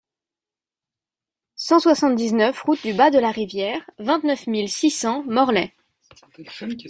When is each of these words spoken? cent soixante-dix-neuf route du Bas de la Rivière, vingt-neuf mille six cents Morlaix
cent 1.55 1.79
soixante-dix-neuf 1.79 2.59
route 2.63 2.81
du 2.81 2.91
Bas 2.95 3.11
de 3.11 3.19
la 3.19 3.29
Rivière, 3.29 3.87
vingt-neuf 3.99 4.47
mille 4.47 4.67
six 4.67 4.89
cents 4.89 5.23
Morlaix 5.27 5.75